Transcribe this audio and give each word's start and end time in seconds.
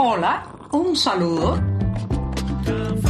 Hola, 0.00 0.46
un 0.70 0.94
saludo. 0.94 1.60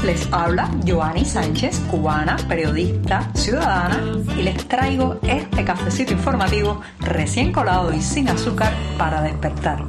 Les 0.06 0.26
habla 0.32 0.70
Joanny 0.86 1.22
Sánchez, 1.22 1.80
cubana, 1.90 2.38
periodista, 2.48 3.30
ciudadana, 3.34 4.00
y 4.34 4.42
les 4.42 4.66
traigo 4.66 5.18
este 5.22 5.66
cafecito 5.66 6.14
informativo 6.14 6.80
recién 7.00 7.52
colado 7.52 7.92
y 7.92 8.00
sin 8.00 8.30
azúcar 8.30 8.72
para 8.96 9.20
despertar. 9.20 9.84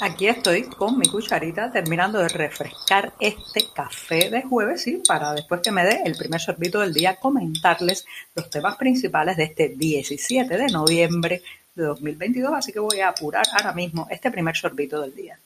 Aquí 0.00 0.28
estoy 0.28 0.62
con 0.62 0.96
mi 0.96 1.06
cucharita 1.06 1.72
terminando 1.72 2.20
de 2.20 2.28
refrescar 2.28 3.12
este 3.18 3.70
café 3.74 4.30
de 4.30 4.42
jueves, 4.42 4.86
y 4.86 4.98
para 4.98 5.32
después 5.32 5.62
que 5.62 5.72
me 5.72 5.84
dé 5.84 6.00
el 6.04 6.16
primer 6.16 6.40
sorbito 6.40 6.78
del 6.78 6.94
día 6.94 7.16
comentarles 7.16 8.06
los 8.36 8.48
temas 8.50 8.76
principales 8.76 9.36
de 9.36 9.44
este 9.44 9.70
17 9.70 10.56
de 10.56 10.66
noviembre 10.68 11.42
de 11.80 11.86
2022, 11.86 12.52
así 12.52 12.72
que 12.72 12.80
voy 12.80 13.00
a 13.00 13.08
apurar 13.08 13.44
ahora 13.52 13.72
mismo 13.72 14.06
este 14.10 14.30
primer 14.30 14.56
sorbito 14.56 15.00
del 15.00 15.14
día. 15.14 15.38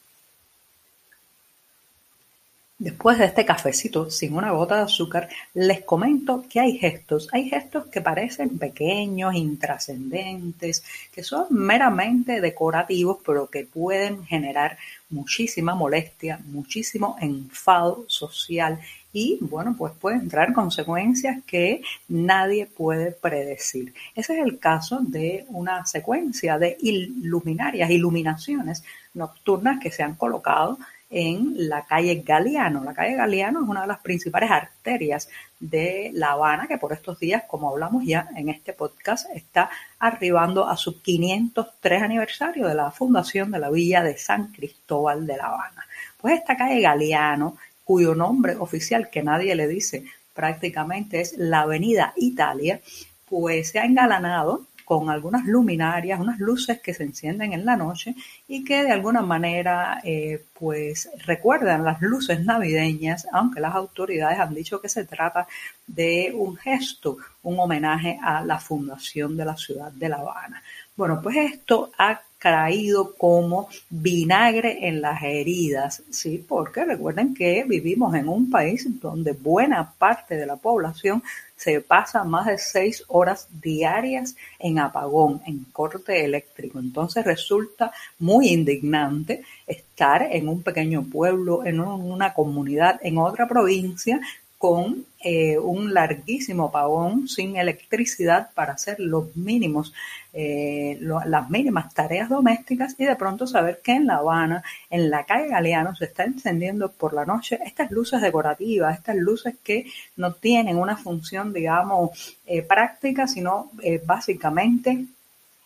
Después 2.84 3.16
de 3.16 3.24
este 3.24 3.46
cafecito 3.46 4.10
sin 4.10 4.36
una 4.36 4.50
gota 4.50 4.76
de 4.76 4.82
azúcar, 4.82 5.30
les 5.54 5.82
comento 5.84 6.44
que 6.50 6.60
hay 6.60 6.76
gestos, 6.76 7.30
hay 7.32 7.48
gestos 7.48 7.86
que 7.86 8.02
parecen 8.02 8.58
pequeños, 8.58 9.34
intrascendentes, 9.34 10.84
que 11.10 11.22
son 11.22 11.46
meramente 11.48 12.42
decorativos, 12.42 13.20
pero 13.24 13.48
que 13.48 13.64
pueden 13.64 14.26
generar 14.26 14.76
muchísima 15.08 15.74
molestia, 15.74 16.38
muchísimo 16.44 17.16
enfado 17.22 18.04
social 18.06 18.78
y, 19.14 19.38
bueno, 19.40 19.74
pues 19.78 19.94
pueden 19.98 20.28
traer 20.28 20.52
consecuencias 20.52 21.42
que 21.46 21.80
nadie 22.08 22.66
puede 22.66 23.12
predecir. 23.12 23.94
Ese 24.14 24.38
es 24.38 24.44
el 24.44 24.58
caso 24.58 24.98
de 25.00 25.46
una 25.48 25.86
secuencia 25.86 26.58
de 26.58 26.76
iluminarias, 26.82 27.88
iluminaciones 27.88 28.84
nocturnas 29.14 29.80
que 29.80 29.91
se 29.91 30.02
han 30.02 30.16
colocado 30.16 30.76
en 31.16 31.68
la 31.68 31.84
calle 31.84 32.22
Galeano. 32.26 32.82
La 32.82 32.92
calle 32.92 33.14
Galeano 33.14 33.62
es 33.62 33.68
una 33.68 33.82
de 33.82 33.86
las 33.86 34.00
principales 34.00 34.50
arterias 34.50 35.28
de 35.60 36.10
La 36.12 36.32
Habana, 36.32 36.66
que 36.66 36.76
por 36.76 36.92
estos 36.92 37.20
días, 37.20 37.44
como 37.46 37.70
hablamos 37.70 38.04
ya 38.04 38.28
en 38.34 38.48
este 38.48 38.72
podcast, 38.72 39.26
está 39.32 39.70
arribando 40.00 40.68
a 40.68 40.76
su 40.76 41.00
503 41.00 42.02
aniversario 42.02 42.66
de 42.66 42.74
la 42.74 42.90
fundación 42.90 43.52
de 43.52 43.60
la 43.60 43.70
Villa 43.70 44.02
de 44.02 44.18
San 44.18 44.48
Cristóbal 44.48 45.24
de 45.24 45.36
La 45.36 45.46
Habana. 45.46 45.86
Pues 46.20 46.40
esta 46.40 46.56
calle 46.56 46.80
Galeano, 46.80 47.58
cuyo 47.84 48.16
nombre 48.16 48.56
oficial 48.56 49.08
que 49.08 49.22
nadie 49.22 49.54
le 49.54 49.68
dice 49.68 50.04
prácticamente 50.34 51.20
es 51.20 51.38
la 51.38 51.60
Avenida 51.60 52.12
Italia, 52.16 52.80
pues 53.28 53.70
se 53.70 53.78
ha 53.78 53.84
engalanado 53.84 54.66
con 54.84 55.10
algunas 55.10 55.44
luminarias, 55.46 56.20
unas 56.20 56.38
luces 56.38 56.80
que 56.80 56.94
se 56.94 57.04
encienden 57.04 57.52
en 57.52 57.64
la 57.64 57.77
noche 57.77 58.14
y 58.46 58.64
que 58.64 58.84
de 58.84 58.92
alguna 58.92 59.22
manera 59.22 60.00
eh, 60.04 60.44
pues 60.52 61.10
recuerdan 61.24 61.84
las 61.84 62.00
luces 62.00 62.44
navideñas, 62.44 63.26
aunque 63.32 63.60
las 63.60 63.74
autoridades 63.74 64.38
han 64.38 64.54
dicho 64.54 64.80
que 64.80 64.88
se 64.88 65.04
trata 65.04 65.46
de 65.86 66.32
un 66.34 66.56
gesto, 66.56 67.16
un 67.42 67.58
homenaje 67.58 68.18
a 68.22 68.44
la 68.44 68.58
fundación 68.58 69.36
de 69.36 69.44
la 69.44 69.56
ciudad 69.56 69.91
de 69.92 70.08
La 70.08 70.16
Habana. 70.16 70.62
Bueno, 70.96 71.20
pues 71.22 71.36
esto 71.36 71.91
ha 71.98 72.20
caído 72.45 73.14
como 73.14 73.69
vinagre 73.89 74.87
en 74.87 75.00
las 75.00 75.23
heridas, 75.23 76.03
¿sí? 76.11 76.45
Porque 76.47 76.84
recuerden 76.84 77.33
que 77.33 77.64
vivimos 77.67 78.14
en 78.14 78.28
un 78.28 78.50
país 78.50 78.87
donde 79.00 79.33
buena 79.33 79.95
parte 79.97 80.37
de 80.37 80.45
la 80.45 80.56
población 80.56 81.22
se 81.56 81.81
pasa 81.81 82.22
más 82.22 82.45
de 82.45 82.59
seis 82.59 83.03
horas 83.09 83.48
diarias 83.62 84.37
en 84.59 84.78
apagón, 84.78 85.41
en 85.47 85.65
corte 85.72 86.22
eléctrico. 86.22 86.78
Entonces 86.81 87.25
resulta 87.25 87.91
muy 88.19 88.48
indignante 88.48 89.42
estar 89.67 90.28
en 90.31 90.47
un 90.47 90.62
pequeño 90.62 91.03
pueblo, 91.03 91.65
en 91.65 91.81
una 91.81 92.34
comunidad, 92.34 93.00
en 93.03 93.16
otra 93.16 93.49
provincia, 93.49 94.21
con 94.64 95.04
eh, 95.22 95.58
un 95.58 95.92
larguísimo 95.92 96.69
apagón 96.69 97.28
sin 97.28 97.58
electricidad 97.58 98.48
para 98.54 98.72
hacer 98.72 98.98
los 98.98 99.36
mínimos, 99.36 99.92
eh, 100.32 100.98
las 101.02 101.50
mínimas 101.50 101.92
tareas 101.92 102.30
domésticas 102.30 102.94
y 102.97 103.04
de 103.04 103.14
pronto 103.14 103.47
saber 103.47 103.82
que 103.84 103.92
en 103.92 104.06
La 104.06 104.16
Habana, 104.16 104.64
en 104.88 105.10
la 105.10 105.24
calle 105.24 105.50
Galeano, 105.50 105.94
se 105.94 106.06
está 106.06 106.24
encendiendo 106.24 106.91
por 106.91 107.12
la 107.12 107.26
noche 107.26 107.58
estas 107.62 107.91
luces 107.91 108.22
decorativas, 108.22 108.97
estas 108.97 109.16
luces 109.16 109.54
que 109.62 109.84
no 110.16 110.32
tienen 110.32 110.78
una 110.78 110.97
función, 110.97 111.53
digamos, 111.53 112.38
eh, 112.47 112.62
práctica, 112.62 113.26
sino 113.26 113.70
básicamente 114.06 115.04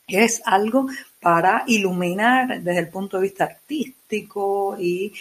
es 0.08 0.42
algo 0.44 0.88
para 1.20 1.64
iluminar 1.66 2.60
desde 2.62 2.80
el 2.80 2.88
punto 2.88 3.16
de 3.16 3.24
vista 3.24 3.44
artístico 3.44 4.76
y 4.78 5.12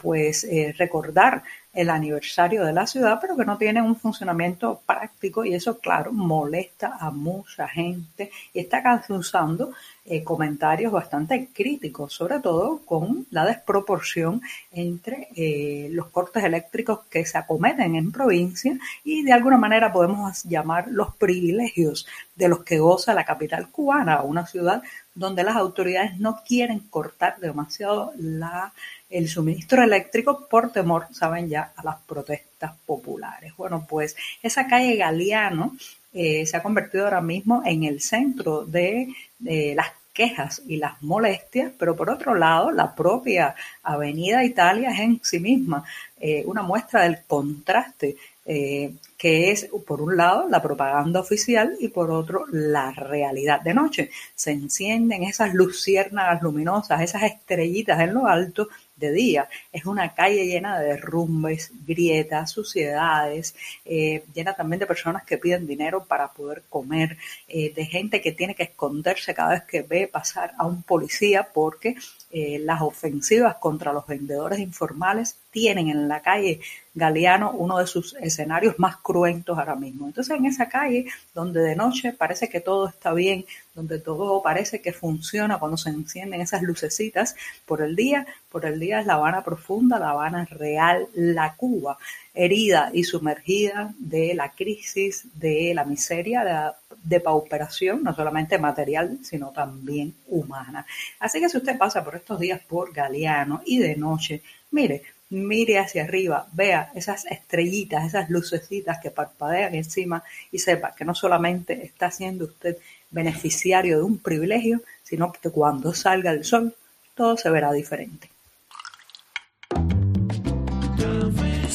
pues 0.00 0.46
recordar 0.76 1.42
el 1.72 1.88
aniversario 1.88 2.64
de 2.64 2.72
la 2.72 2.86
ciudad, 2.86 3.18
pero 3.20 3.36
que 3.36 3.44
no 3.44 3.56
tienen 3.56 3.84
un 3.84 3.94
funcionamiento 3.94 4.80
práctico 4.84 5.44
y 5.44 5.54
eso, 5.54 5.78
claro, 5.78 6.12
molesta 6.12 6.96
a 6.98 7.10
mucha 7.10 7.68
gente. 7.68 8.30
Y 8.52 8.60
está 8.60 8.82
causando 8.82 9.72
eh, 10.04 10.24
comentarios 10.24 10.90
bastante 10.90 11.48
críticos, 11.52 12.12
sobre 12.12 12.40
todo 12.40 12.80
con 12.84 13.26
la 13.30 13.46
desproporción 13.46 14.42
entre 14.72 15.28
eh, 15.36 15.88
los 15.92 16.08
cortes 16.08 16.42
eléctricos 16.42 17.00
que 17.08 17.24
se 17.24 17.38
acometen 17.38 17.94
en 17.94 18.10
provincia 18.10 18.76
y 19.04 19.22
de 19.22 19.32
alguna 19.32 19.56
manera 19.56 19.92
podemos 19.92 20.42
llamar 20.44 20.88
los 20.88 21.14
privilegios 21.14 22.06
de 22.34 22.48
los 22.48 22.64
que 22.64 22.78
goza 22.78 23.14
la 23.14 23.24
capital 23.24 23.68
cubana, 23.70 24.22
una 24.22 24.46
ciudad 24.46 24.82
donde 25.14 25.44
las 25.44 25.56
autoridades 25.56 26.18
no 26.18 26.42
quieren 26.46 26.80
cortar 26.80 27.38
demasiado 27.40 28.12
la 28.16 28.72
el 29.10 29.28
suministro 29.28 29.82
eléctrico 29.82 30.46
por 30.48 30.72
temor, 30.72 31.06
saben 31.12 31.48
ya, 31.48 31.72
a 31.76 31.82
las 31.82 31.96
protestas 32.02 32.72
populares. 32.86 33.54
Bueno, 33.56 33.86
pues 33.88 34.16
esa 34.40 34.68
calle 34.68 34.96
Galeano 34.96 35.76
eh, 36.12 36.46
se 36.46 36.56
ha 36.56 36.62
convertido 36.62 37.04
ahora 37.04 37.20
mismo 37.20 37.62
en 37.64 37.84
el 37.84 38.00
centro 38.00 38.64
de, 38.64 39.12
las 39.40 39.88
quejas 40.20 40.60
y 40.66 40.76
las 40.76 41.00
molestias, 41.02 41.72
pero 41.78 41.96
por 41.96 42.10
otro 42.10 42.34
lado, 42.34 42.70
la 42.70 42.94
propia 42.94 43.54
Avenida 43.82 44.44
Italia 44.44 44.90
es 44.90 45.00
en 45.00 45.18
sí 45.22 45.40
misma 45.40 45.82
eh, 46.20 46.42
una 46.44 46.60
muestra 46.60 47.04
del 47.04 47.22
contraste 47.26 48.16
eh, 48.44 48.92
que 49.16 49.50
es, 49.50 49.68
por 49.86 50.02
un 50.02 50.18
lado, 50.18 50.46
la 50.46 50.60
propaganda 50.60 51.20
oficial 51.20 51.74
y 51.80 51.88
por 51.88 52.10
otro, 52.10 52.44
la 52.50 52.90
realidad 52.90 53.62
de 53.62 53.72
noche. 53.72 54.10
Se 54.34 54.50
encienden 54.50 55.22
esas 55.22 55.54
luciérnagas 55.54 56.42
luminosas, 56.42 57.00
esas 57.00 57.22
estrellitas 57.22 57.98
en 58.00 58.12
lo 58.12 58.26
alto 58.26 58.68
de 59.00 59.12
día. 59.12 59.48
Es 59.72 59.86
una 59.86 60.14
calle 60.14 60.46
llena 60.46 60.78
de 60.78 60.88
derrumbes, 60.88 61.72
grietas, 61.86 62.52
suciedades, 62.52 63.54
eh, 63.84 64.22
llena 64.34 64.54
también 64.54 64.78
de 64.78 64.86
personas 64.86 65.24
que 65.24 65.38
piden 65.38 65.66
dinero 65.66 66.04
para 66.04 66.28
poder 66.28 66.62
comer, 66.68 67.16
eh, 67.48 67.72
de 67.74 67.86
gente 67.86 68.20
que 68.20 68.32
tiene 68.32 68.54
que 68.54 68.64
esconderse 68.64 69.34
cada 69.34 69.54
vez 69.54 69.64
que 69.64 69.82
ve 69.82 70.06
pasar 70.06 70.52
a 70.58 70.66
un 70.66 70.82
policía 70.82 71.48
porque 71.52 71.96
eh, 72.32 72.60
las 72.60 72.80
ofensivas 72.80 73.56
contra 73.56 73.92
los 73.92 74.06
vendedores 74.06 74.60
informales 74.60 75.36
tienen 75.50 75.88
en 75.88 76.06
la 76.06 76.20
calle 76.20 76.60
Galeano 76.94 77.50
uno 77.50 77.78
de 77.78 77.88
sus 77.88 78.14
escenarios 78.20 78.78
más 78.78 78.98
cruentos 78.98 79.58
ahora 79.58 79.74
mismo. 79.74 80.06
Entonces 80.06 80.36
en 80.36 80.46
esa 80.46 80.68
calle 80.68 81.06
donde 81.34 81.60
de 81.60 81.74
noche 81.74 82.12
parece 82.12 82.48
que 82.48 82.60
todo 82.60 82.88
está 82.88 83.12
bien, 83.12 83.44
donde 83.74 83.98
todo 83.98 84.42
parece 84.42 84.80
que 84.80 84.92
funciona 84.92 85.58
cuando 85.58 85.76
se 85.76 85.90
encienden 85.90 86.40
esas 86.40 86.62
lucecitas, 86.62 87.34
por 87.66 87.82
el 87.82 87.96
día, 87.96 88.26
por 88.48 88.64
el 88.64 88.78
día 88.78 89.00
es 89.00 89.06
La 89.06 89.14
Habana 89.14 89.42
profunda, 89.42 89.98
La 89.98 90.10
Habana 90.10 90.44
real, 90.44 91.08
la 91.14 91.54
Cuba 91.56 91.98
herida 92.32 92.90
y 92.92 93.04
sumergida 93.04 93.92
de 93.98 94.34
la 94.34 94.52
crisis, 94.52 95.26
de 95.34 95.72
la 95.74 95.84
miseria, 95.84 96.44
de 96.44 96.52
la 96.52 96.76
depauperación, 97.02 98.02
no 98.02 98.14
solamente 98.14 98.58
material, 98.58 99.18
sino 99.22 99.50
también 99.50 100.14
humana. 100.28 100.86
Así 101.18 101.40
que 101.40 101.48
si 101.48 101.56
usted 101.56 101.78
pasa 101.78 102.04
por 102.04 102.16
estos 102.16 102.38
días 102.38 102.60
por 102.60 102.92
Galeano 102.92 103.62
y 103.64 103.78
de 103.78 103.96
noche, 103.96 104.42
mire, 104.70 105.02
mire 105.30 105.78
hacia 105.78 106.04
arriba, 106.04 106.46
vea 106.52 106.90
esas 106.94 107.24
estrellitas, 107.26 108.06
esas 108.06 108.28
lucecitas 108.30 108.98
que 109.00 109.10
parpadean 109.10 109.74
encima 109.74 110.22
y 110.50 110.58
sepa 110.58 110.94
que 110.94 111.04
no 111.04 111.14
solamente 111.14 111.84
está 111.84 112.10
siendo 112.10 112.46
usted 112.46 112.76
beneficiario 113.10 113.98
de 113.98 114.04
un 114.04 114.18
privilegio, 114.18 114.82
sino 115.02 115.32
que 115.32 115.50
cuando 115.50 115.94
salga 115.94 116.30
el 116.32 116.44
sol 116.44 116.74
todo 117.14 117.36
se 117.36 117.50
verá 117.50 117.72
diferente. 117.72 118.30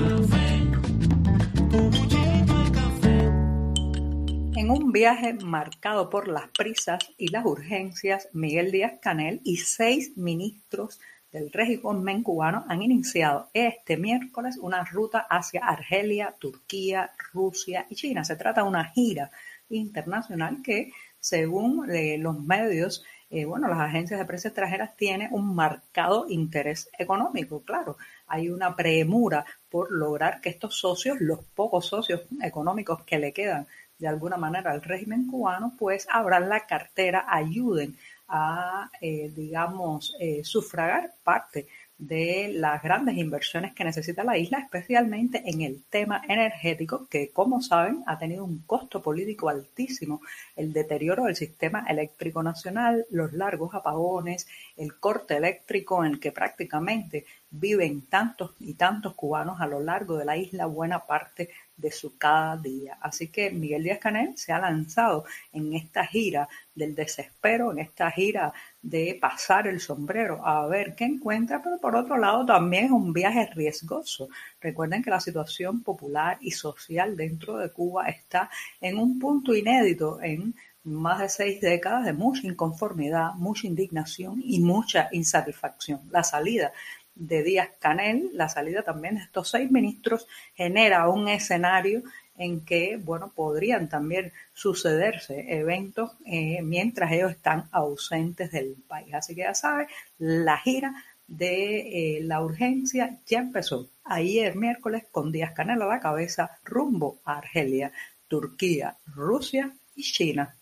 En 4.56 4.70
un 4.70 4.92
viaje 4.92 5.34
marcado 5.34 6.12
por 6.12 6.28
las 6.28 6.50
prisas 6.56 7.00
y 7.18 7.30
las 7.30 7.48
urgencias, 7.48 8.30
Miguel 8.32 8.72
Díaz 8.72 9.00
Canel 9.02 9.42
y 9.44 9.58
seis 9.58 10.16
ministros 10.16 11.00
del 11.36 11.52
régimen 11.52 12.24
cubano 12.24 12.64
han 12.70 12.82
iniciado 12.82 13.50
este 13.54 13.98
miércoles 13.98 14.58
una 14.58 14.86
ruta 14.86 15.28
hacia 15.30 15.68
Argelia, 15.68 16.34
Turquía, 16.40 17.12
Rusia 17.34 17.86
y 17.90 17.96
China. 17.96 18.24
Se 18.24 18.38
trata 18.38 18.62
de 18.62 18.70
una 18.70 18.86
gira 18.86 19.30
internacional 19.68 20.62
que, 20.64 20.94
según 21.20 21.92
eh, 21.92 22.18
los 22.18 22.40
medios, 22.40 23.04
eh, 23.30 23.44
bueno, 23.44 23.68
las 23.68 23.80
agencias 23.80 24.18
de 24.18 24.26
prensa 24.26 24.48
extranjeras 24.48 24.96
tienen 24.96 25.28
un 25.34 25.54
marcado 25.54 26.26
interés 26.30 26.90
económico. 26.98 27.64
Claro, 27.64 27.98
hay 28.28 28.50
una 28.50 28.74
premura 28.74 29.46
por 29.70 29.92
lograr 29.92 30.40
que 30.40 30.48
estos 30.48 30.78
socios, 30.78 31.20
los 31.20 31.44
pocos 31.44 31.88
socios 31.88 32.22
económicos 32.42 33.04
que 33.04 33.20
le 33.20 33.34
quedan 33.34 33.68
de 33.98 34.08
alguna 34.08 34.38
manera 34.38 34.72
al 34.72 34.81
régimen 34.81 35.28
cubano, 35.28 35.74
pues 35.78 36.08
abran 36.10 36.48
la 36.48 36.66
cartera, 36.66 37.26
ayuden 37.28 37.98
a, 38.27 38.89
eh, 39.01 39.31
digamos, 39.36 40.16
eh, 40.19 40.44
sufragar 40.44 41.13
parte 41.24 41.68
de 41.98 42.51
las 42.54 42.83
grandes 42.83 43.18
inversiones 43.18 43.74
que 43.74 43.86
necesita 43.86 44.24
la 44.24 44.38
isla, 44.38 44.60
especialmente 44.60 45.44
en 45.45 45.62
el 45.62 45.83
tema 45.89 46.22
energético, 46.27 47.07
que 47.07 47.31
como 47.31 47.62
saben 47.62 48.04
ha 48.06 48.18
tenido 48.19 48.44
un 48.44 48.63
costo 48.66 49.01
político 49.01 49.48
altísimo, 49.48 50.22
el 50.57 50.74
deterioro 50.74 51.25
del 51.25 51.36
sistema 51.38 51.86
eléctrico 51.88 52.44
nacional, 52.44 53.06
los 53.12 53.31
largos 53.31 53.74
apagones, 53.74 54.48
el 54.75 55.00
corte 55.00 55.38
eléctrico 55.38 56.04
en 56.04 56.13
el 56.13 56.19
que 56.19 56.33
prácticamente 56.33 57.25
viven 57.50 58.01
tantos 58.07 58.56
y 58.60 58.74
tantos 58.74 59.13
cubanos 59.13 59.62
a 59.62 59.68
lo 59.68 59.80
largo 59.80 60.18
de 60.18 60.25
la 60.25 60.36
isla 60.36 60.66
buena 60.66 61.06
parte 61.06 61.50
de 61.77 61.92
su 61.92 62.18
cada 62.18 62.57
día. 62.57 62.98
Así 63.01 63.27
que 63.27 63.51
Miguel 63.51 63.83
Díaz 63.83 64.00
Canel 64.00 64.38
se 64.38 64.51
ha 64.54 64.60
lanzado 64.60 65.25
en 65.51 65.74
esta 65.74 66.06
gira 66.06 66.48
del 66.74 66.95
desespero, 66.95 67.72
en 67.72 67.80
esta 67.80 68.12
gira 68.12 68.54
de 68.81 69.18
pasar 69.19 69.68
el 69.68 69.80
sombrero 69.80 70.45
a 70.45 70.68
ver 70.68 70.95
qué 70.95 71.06
encuentra, 71.06 71.62
pero 71.62 71.80
por 71.80 71.95
otro 71.95 72.18
lado 72.18 72.45
también 72.45 72.86
es 72.86 72.92
un 72.92 73.12
viaje 73.13 73.50
riesgoso. 73.54 74.30
Recuerden 74.62 75.04
que 75.04 75.10
la 75.10 75.19
situación 75.19 75.81
popular 75.81 76.38
y 76.42 76.51
social 76.51 77.18
dentro 77.18 77.57
de 77.57 77.72
Cuba 77.72 78.07
está 78.07 78.50
en 78.80 78.98
un 78.98 79.19
punto 79.19 79.54
inédito 79.56 80.21
en 80.21 80.54
más 80.86 81.19
de 81.19 81.30
seis 81.30 81.62
décadas 81.62 82.06
de 82.06 82.13
mucha 82.13 82.45
inconformidad, 82.45 83.33
mucha 83.33 83.66
indignación 83.66 84.42
y 84.44 84.60
mucha 84.60 85.10
insatisfacción. 85.12 86.01
La 86.12 86.24
salida 86.24 86.71
de 87.16 87.44
Díaz 87.44 87.70
Canel, 87.80 88.30
la 88.34 88.50
salida 88.50 88.84
también 88.84 89.16
de 89.16 89.22
estos 89.22 89.50
seis 89.50 89.72
ministros 89.72 90.28
genera 90.54 91.08
un 91.10 91.28
escenario 91.28 92.04
en 92.38 92.66
que, 92.66 92.98
bueno, 92.98 93.32
podrían 93.34 93.88
también 93.88 94.34
sucederse 94.54 95.58
eventos 95.58 96.12
eh, 96.26 96.62
mientras 96.62 97.12
ellos 97.12 97.32
están 97.32 97.70
ausentes 97.72 98.52
del 98.52 98.76
país. 98.88 99.14
Así 99.14 99.34
que 99.34 99.42
ya 99.42 99.54
sabes, 99.54 99.88
la 100.18 100.58
gira 100.58 100.94
de 101.28 102.18
eh, 102.18 102.22
la 102.22 102.42
urgencia 102.42 103.18
ya 103.26 103.40
empezó 103.40 103.90
ayer 104.04 104.56
miércoles 104.56 105.06
con 105.12 105.32
Díaz 105.32 105.54
Canel 105.54 105.82
a 105.82 105.88
la 105.88 106.00
cabeza 106.00 106.60
rumbo 106.64 107.20
a 107.26 107.38
Argelia, 107.38 107.92
Turquía, 108.28 108.98
Rusia 109.08 109.74
y 109.96 110.04
China. 110.04 110.56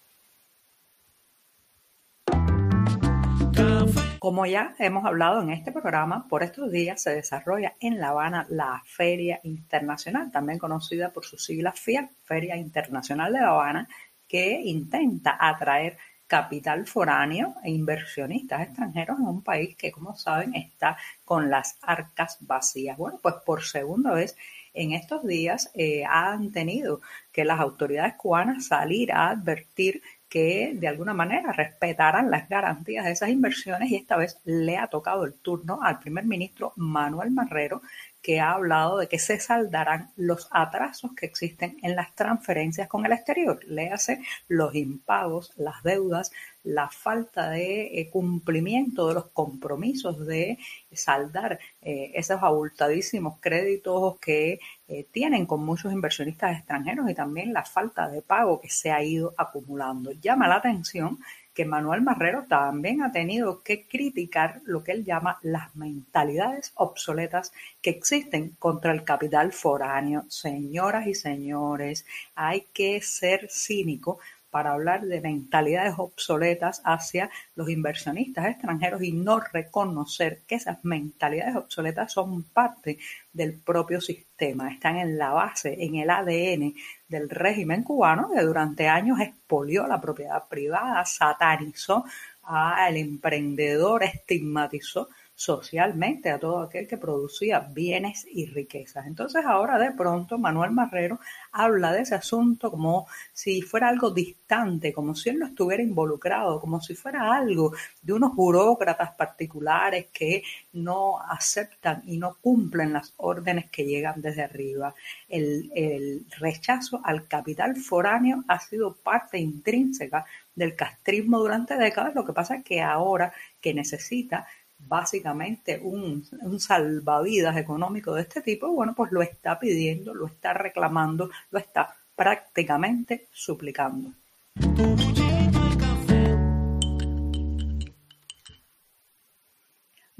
Como 4.23 4.45
ya 4.45 4.73
hemos 4.79 5.03
hablado 5.03 5.41
en 5.41 5.49
este 5.49 5.73
programa, 5.73 6.29
por 6.29 6.43
estos 6.43 6.71
días 6.71 7.01
se 7.01 7.13
desarrolla 7.13 7.75
en 7.81 7.99
La 7.99 8.11
Habana 8.11 8.45
la 8.47 8.81
Feria 8.85 9.41
Internacional, 9.43 10.31
también 10.31 10.59
conocida 10.59 11.11
por 11.11 11.25
sus 11.25 11.43
siglas 11.43 11.77
FIA, 11.77 12.09
Feria 12.23 12.55
Internacional 12.55 13.33
de 13.33 13.41
La 13.41 13.49
Habana, 13.49 13.89
que 14.25 14.61
intenta 14.61 15.35
atraer 15.37 15.97
capital 16.25 16.87
foráneo 16.87 17.55
e 17.65 17.71
inversionistas 17.71 18.61
extranjeros 18.61 19.19
en 19.19 19.27
un 19.27 19.43
país 19.43 19.75
que, 19.75 19.91
como 19.91 20.15
saben, 20.15 20.55
está 20.55 20.95
con 21.25 21.49
las 21.49 21.77
arcas 21.81 22.37
vacías. 22.39 22.97
Bueno, 22.97 23.19
pues 23.21 23.35
por 23.45 23.61
segunda 23.61 24.13
vez 24.13 24.37
en 24.73 24.93
estos 24.93 25.27
días 25.27 25.69
eh, 25.73 26.05
han 26.05 26.53
tenido 26.53 27.01
que 27.33 27.43
las 27.43 27.59
autoridades 27.59 28.13
cubanas 28.15 28.67
salir 28.67 29.11
a 29.11 29.31
advertir 29.31 30.01
que 30.33 30.73
de 30.73 30.87
alguna 30.87 31.13
manera 31.13 31.51
respetaran 31.51 32.31
las 32.31 32.49
garantías 32.49 33.05
de 33.05 33.11
esas 33.11 33.29
inversiones 33.29 33.91
y 33.91 33.95
esta 33.95 34.17
vez 34.17 34.39
le 34.45 34.79
ha 34.79 34.87
tocado 34.87 35.25
el 35.25 35.35
turno 35.35 35.79
al 35.83 35.99
primer 35.99 36.25
ministro 36.25 36.73
Manuel 36.75 37.29
Marrero 37.29 37.83
que 38.23 38.39
ha 38.39 38.53
hablado 38.53 38.97
de 38.97 39.07
que 39.07 39.19
se 39.19 39.39
saldarán 39.39 40.11
los 40.15 40.47
atrasos 40.49 41.11
que 41.13 41.25
existen 41.25 41.77
en 41.83 41.95
las 41.95 42.15
transferencias 42.15 42.87
con 42.87 43.05
el 43.05 43.11
exterior, 43.11 43.59
léase 43.67 44.21
los 44.47 44.73
impagos, 44.73 45.51
las 45.57 45.83
deudas, 45.83 46.31
la 46.63 46.87
falta 46.87 47.49
de 47.49 47.99
eh, 47.99 48.09
cumplimiento 48.09 49.09
de 49.09 49.15
los 49.15 49.25
compromisos 49.31 50.25
de 50.25 50.57
saldar 50.93 51.59
eh, 51.81 52.11
esos 52.15 52.41
abultadísimos 52.41 53.39
créditos 53.41 54.17
que 54.19 54.59
eh, 54.87 55.05
tienen 55.11 55.45
con 55.45 55.65
muchos 55.65 55.91
inversionistas 55.91 56.57
extranjeros 56.57 57.09
y 57.09 57.13
también 57.13 57.51
la 57.51 57.65
falta 57.65 58.07
de 58.07 58.21
pago 58.21 58.61
que 58.61 58.69
se 58.69 58.91
ha 58.91 59.03
ido 59.03 59.33
acumulando. 59.37 60.13
Llama 60.13 60.47
la 60.47 60.55
atención 60.55 61.19
que 61.53 61.65
Manuel 61.65 62.01
Marrero 62.01 62.45
también 62.47 63.03
ha 63.03 63.11
tenido 63.11 63.61
que 63.61 63.87
criticar 63.87 64.61
lo 64.65 64.83
que 64.83 64.91
él 64.91 65.05
llama 65.05 65.39
las 65.41 65.75
mentalidades 65.75 66.71
obsoletas 66.75 67.53
que 67.81 67.91
existen 67.91 68.55
contra 68.59 68.91
el 68.91 69.03
capital 69.03 69.53
foráneo. 69.53 70.25
Señoras 70.29 71.07
y 71.07 71.13
señores, 71.13 72.05
hay 72.35 72.65
que 72.73 73.01
ser 73.01 73.49
cínico 73.49 74.19
para 74.53 74.73
hablar 74.73 75.01
de 75.01 75.19
mentalidades 75.19 75.95
obsoletas 75.97 76.79
hacia 76.85 77.31
los 77.55 77.71
inversionistas 77.71 78.45
extranjeros 78.45 79.01
y 79.01 79.11
no 79.11 79.39
reconocer 79.39 80.41
que 80.47 80.53
esas 80.53 80.85
mentalidades 80.85 81.55
obsoletas 81.55 82.13
son 82.13 82.43
parte 82.43 82.99
del 83.31 83.53
propio 83.53 83.99
sistema, 83.99 84.71
están 84.71 84.97
en 84.97 85.17
la 85.17 85.31
base, 85.31 85.83
en 85.83 85.95
el 85.95 86.07
ADN 86.11 86.75
del 87.13 87.29
régimen 87.29 87.83
cubano 87.83 88.29
que 88.33 88.41
durante 88.41 88.87
años 88.89 89.19
expolió 89.19 89.87
la 89.87 90.01
propiedad 90.01 90.47
privada, 90.49 91.05
satanizó 91.05 92.03
al 92.43 92.97
emprendedor, 92.97 94.03
estigmatizó 94.03 95.07
socialmente 95.43 96.29
a 96.29 96.39
todo 96.39 96.61
aquel 96.61 96.87
que 96.87 96.97
producía 96.97 97.59
bienes 97.59 98.25
y 98.31 98.45
riquezas. 98.45 99.05
Entonces 99.07 99.43
ahora 99.45 99.77
de 99.77 99.91
pronto 99.91 100.37
Manuel 100.37 100.71
Marrero 100.71 101.19
habla 101.51 101.91
de 101.91 102.03
ese 102.03 102.15
asunto 102.15 102.71
como 102.71 103.07
si 103.33 103.61
fuera 103.61 103.89
algo 103.89 104.11
distante, 104.11 104.93
como 104.93 105.13
si 105.13 105.31
él 105.31 105.39
no 105.39 105.47
estuviera 105.47 105.83
involucrado, 105.83 106.61
como 106.61 106.79
si 106.79 106.95
fuera 106.95 107.35
algo 107.35 107.73
de 108.01 108.13
unos 108.13 108.33
burócratas 108.33 109.15
particulares 109.15 110.05
que 110.13 110.43
no 110.71 111.19
aceptan 111.19 112.03
y 112.05 112.17
no 112.17 112.37
cumplen 112.39 112.93
las 112.93 113.13
órdenes 113.17 113.69
que 113.69 113.83
llegan 113.83 114.21
desde 114.21 114.43
arriba. 114.43 114.95
El, 115.27 115.69
el 115.75 116.25
rechazo 116.39 117.01
al 117.03 117.27
capital 117.27 117.75
foráneo 117.75 118.45
ha 118.47 118.59
sido 118.61 118.95
parte 118.95 119.39
intrínseca 119.39 120.25
del 120.55 120.75
castrismo 120.75 121.39
durante 121.39 121.75
décadas, 121.75 122.13
lo 122.15 122.23
que 122.23 122.31
pasa 122.31 122.57
es 122.57 122.63
que 122.63 122.81
ahora 122.81 123.33
que 123.59 123.73
necesita 123.73 124.45
básicamente 124.87 125.79
un, 125.81 126.25
un, 126.41 126.59
salvavidas 126.59 127.57
económico 127.57 128.13
de 128.13 128.21
este 128.23 128.41
tipo, 128.41 128.71
bueno, 128.71 128.93
pues 128.95 129.11
lo 129.11 129.21
está 129.21 129.59
pidiendo, 129.59 130.13
lo 130.13 130.27
está 130.27 130.53
reclamando, 130.53 131.29
lo 131.51 131.59
está 131.59 131.95
prácticamente 132.15 133.27
suplicando. 133.31 134.11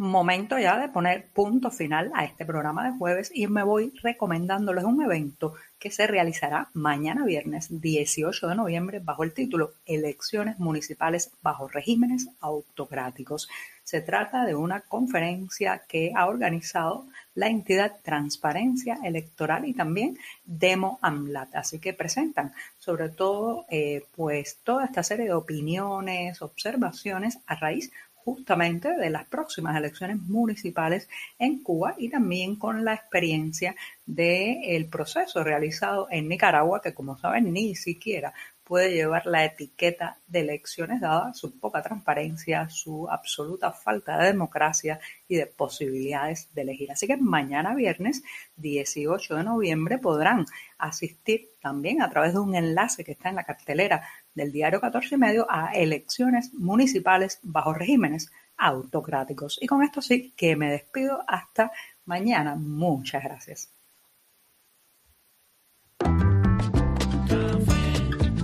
Momento 0.04 0.60
ya 0.60 0.78
de 0.78 0.90
poner 0.90 1.30
punto 1.30 1.72
final 1.72 2.12
a 2.14 2.26
este 2.26 2.44
programa 2.44 2.84
de 2.84 2.98
jueves 2.98 3.32
y 3.34 3.48
me 3.48 3.64
voy 3.64 3.94
recomendándoles 4.04 4.84
un 4.84 5.02
evento 5.02 5.54
que 5.80 5.92
se 5.92 6.08
realizará 6.08 6.68
mañana 6.74 7.24
viernes 7.24 7.80
18 7.80 8.50
de 8.50 8.56
noviembre 8.56 9.00
bajo 9.00 9.24
el 9.24 9.32
título 9.32 9.72
Elecciones 9.86 10.60
Municipales 10.60 11.32
bajo 11.42 11.70
regímenes 11.70 12.28
autocráticos. 12.42 13.48
Se 13.86 14.02
trata 14.02 14.44
de 14.44 14.56
una 14.56 14.82
conferencia 14.82 15.84
que 15.88 16.12
ha 16.14 16.28
organizado 16.28 17.06
la 17.34 17.48
entidad 17.48 17.96
Transparencia 18.04 19.00
Electoral 19.06 19.66
y 19.66 19.74
también 19.74 20.18
Demo 20.44 21.00
AMLAT. 21.02 21.56
Así 21.56 21.80
que 21.80 21.94
presentan 21.94 22.52
sobre 22.78 23.08
todo 23.08 23.66
eh, 23.70 24.06
pues 24.18 24.58
toda 24.66 24.84
esta 24.84 25.02
serie 25.02 25.28
de 25.28 25.34
opiniones, 25.34 26.42
observaciones 26.42 27.40
a 27.48 27.56
raíz 27.56 27.90
justamente 28.24 28.96
de 28.96 29.10
las 29.10 29.26
próximas 29.26 29.76
elecciones 29.76 30.18
municipales 30.18 31.10
en 31.40 31.62
Cuba 31.62 31.96
y 31.98 32.10
también 32.10 32.56
con 32.56 32.84
la 32.86 32.94
experiencia 32.94 33.76
del 34.06 34.88
proceso 34.88 35.44
realizado 35.44 36.08
en 36.10 36.28
Nicaragua, 36.28 36.82
que 36.82 36.94
como 36.94 37.18
saben 37.18 37.52
ni 37.54 37.76
siquiera 37.76 38.34
puede 38.64 38.94
llevar 38.94 39.26
la 39.26 39.46
etiqueta 39.46 40.18
de 40.28 40.42
elecciones 40.42 41.02
dada 41.02 41.34
su 41.34 41.60
poca 41.60 41.82
transparencia, 41.82 42.70
su 42.70 43.10
absoluta 43.10 43.72
falta 43.72 44.18
de 44.18 44.28
democracia 44.28 45.00
y 45.28 45.36
de 45.36 45.46
posibilidades 45.46 46.54
de 46.54 46.62
elegir. 46.62 46.92
Así 46.92 47.08
que 47.08 47.18
mañana 47.18 47.76
viernes 47.76 48.24
18 48.58 49.36
de 49.36 49.44
noviembre 49.44 49.98
podrán 49.98 50.46
asistir 50.78 51.50
también 51.62 52.02
a 52.02 52.10
través 52.10 52.34
de 52.34 52.40
un 52.40 52.56
enlace 52.56 53.04
que 53.04 53.14
está 53.14 53.30
en 53.30 53.36
la 53.36 53.44
cartelera 53.44 54.08
del 54.34 54.52
diario 54.52 54.82
14 54.82 55.16
y 55.16 55.18
medio 55.18 55.48
a 55.50 55.72
elecciones 55.74 56.54
municipales 56.54 57.40
bajo 57.44 57.74
regímenes 57.74 58.32
autocráticos. 58.58 59.60
Y 59.62 59.68
con 59.68 59.84
esto 59.84 60.02
sí 60.02 60.34
que 60.36 60.56
me 60.56 60.72
despido 60.72 61.24
hasta 61.28 61.72
mañana. 62.06 62.56
Muchas 62.56 63.24
gracias. 63.24 63.83